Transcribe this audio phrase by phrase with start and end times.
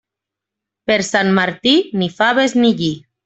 [0.91, 2.93] Per Sant Martí, ni faves ni lli.